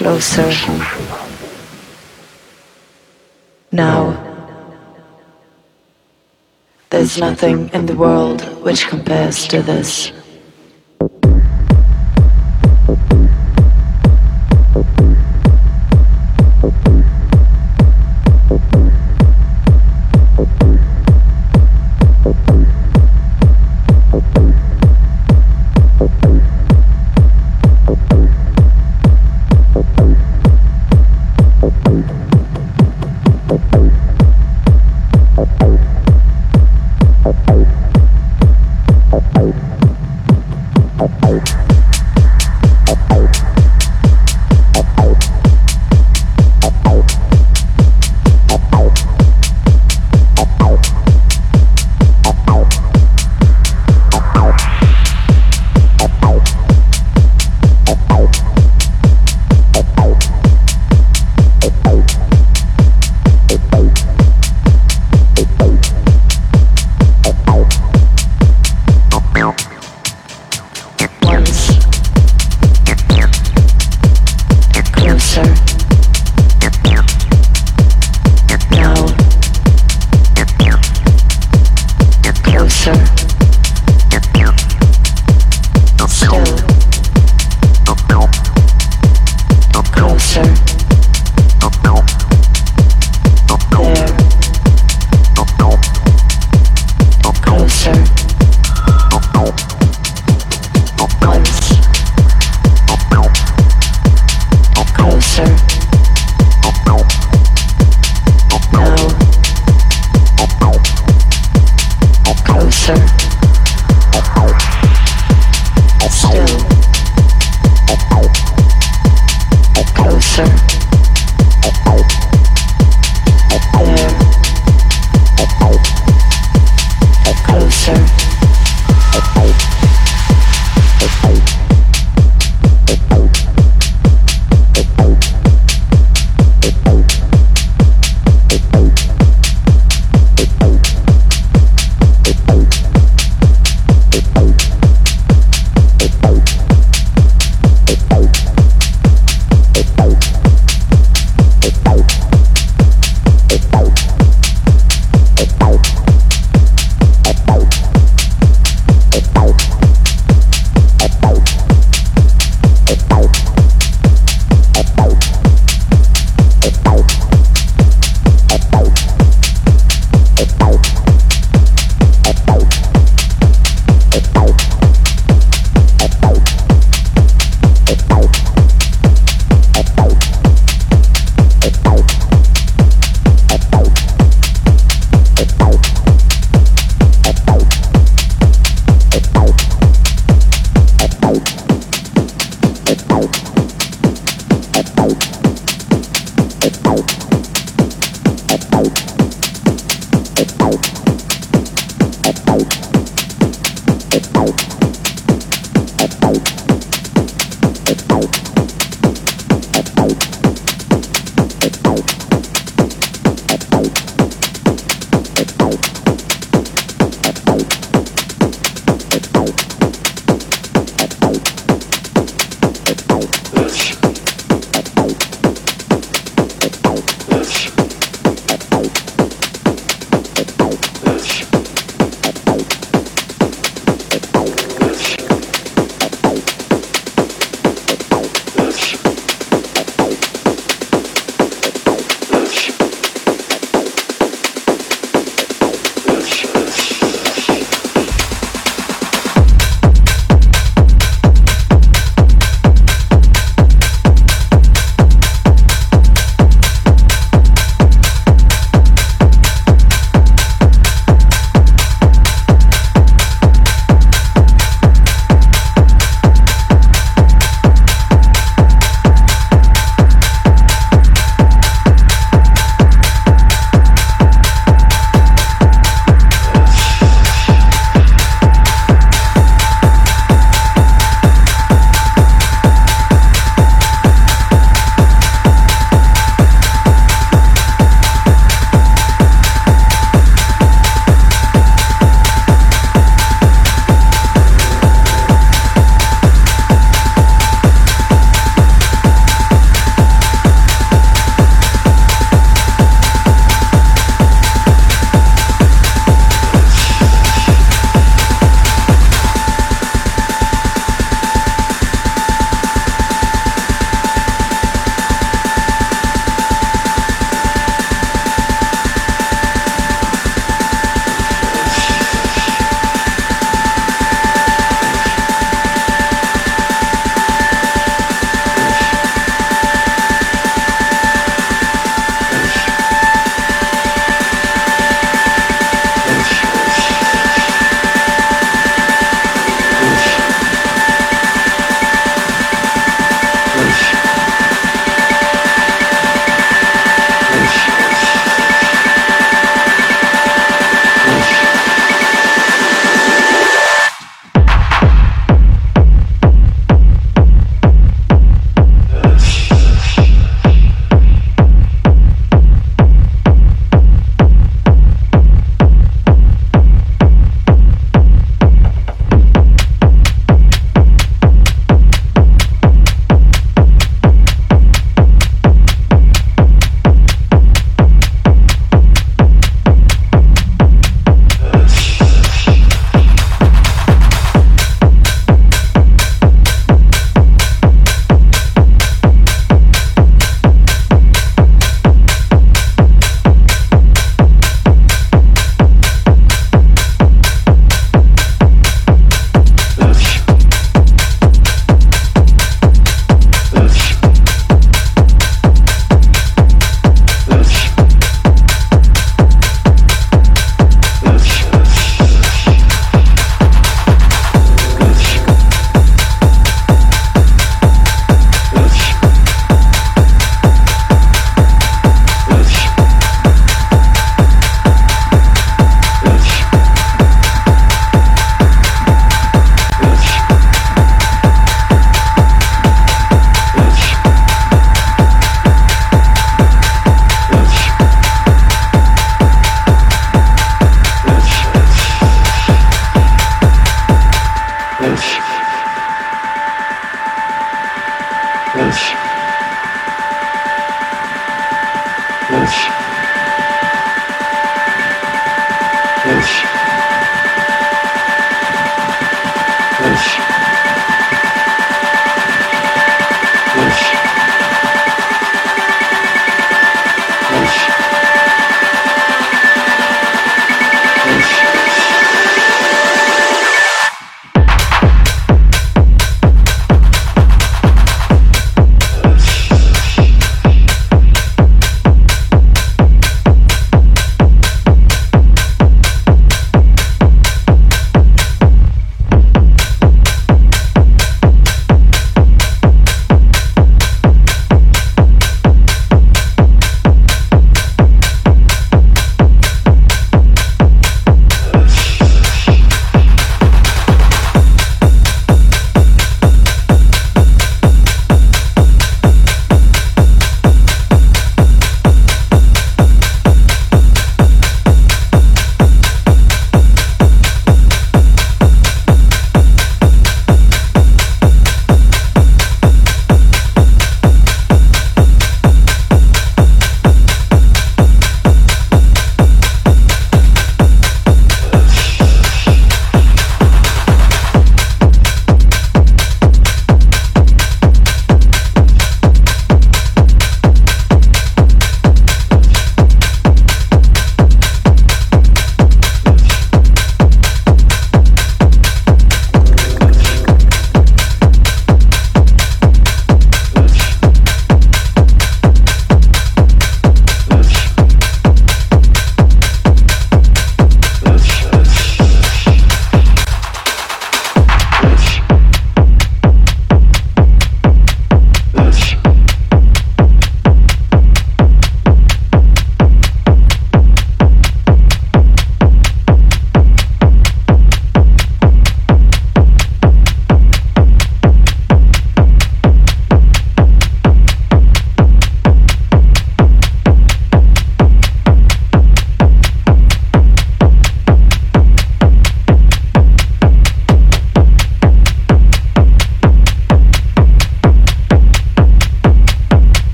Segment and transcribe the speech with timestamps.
[0.00, 0.50] Closer.
[3.70, 4.16] Now.
[6.88, 10.10] There's nothing in the world which compares to this.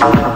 [0.00, 0.30] Thank